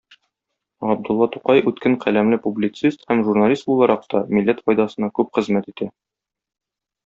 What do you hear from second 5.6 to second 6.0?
итә.